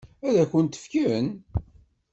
Ad 0.27 0.35
kent-t-fken? 0.51 1.27